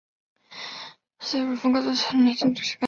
[1.19, 2.79] 是在乳房的高度测量女性躯干的周长。